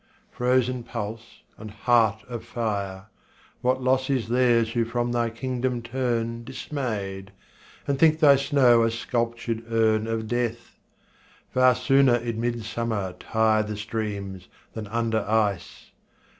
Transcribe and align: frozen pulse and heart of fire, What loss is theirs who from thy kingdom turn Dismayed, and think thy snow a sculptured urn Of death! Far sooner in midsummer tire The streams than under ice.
frozen 0.31 0.81
pulse 0.83 1.43
and 1.59 1.69
heart 1.69 2.23
of 2.27 2.43
fire, 2.43 3.05
What 3.61 3.83
loss 3.83 4.09
is 4.09 4.29
theirs 4.29 4.71
who 4.71 4.83
from 4.83 5.11
thy 5.11 5.29
kingdom 5.29 5.83
turn 5.83 6.43
Dismayed, 6.43 7.31
and 7.85 7.99
think 7.99 8.19
thy 8.19 8.35
snow 8.37 8.81
a 8.81 8.89
sculptured 8.89 9.63
urn 9.71 10.07
Of 10.07 10.27
death! 10.27 10.79
Far 11.53 11.75
sooner 11.75 12.15
in 12.15 12.41
midsummer 12.41 13.13
tire 13.19 13.61
The 13.61 13.77
streams 13.77 14.47
than 14.73 14.87
under 14.87 15.19
ice. 15.21 15.91